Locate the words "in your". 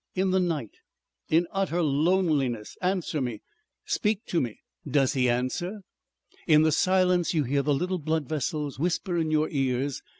9.15-9.47